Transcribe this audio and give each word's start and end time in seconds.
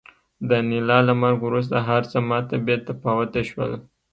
د 0.47 0.49
انیلا 0.61 0.97
له 1.07 1.13
مرګ 1.21 1.39
وروسته 1.43 1.75
هرڅه 1.87 2.17
ماته 2.29 2.55
بې 2.65 2.75
تفاوته 2.87 3.41
شول 3.49 3.71